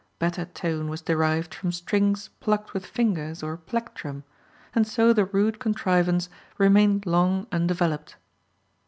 Better 0.17 0.45
tone 0.45 0.89
was 0.89 1.03
derived 1.03 1.53
from 1.53 1.71
strings 1.71 2.31
plucked 2.39 2.73
with 2.73 2.87
fingers 2.87 3.43
or 3.43 3.55
plectrum, 3.55 4.23
and 4.73 4.87
so 4.87 5.13
the 5.13 5.25
rude 5.25 5.59
contrivance 5.59 6.27
remained 6.57 7.05
long 7.05 7.45
undeveloped. 7.51 8.15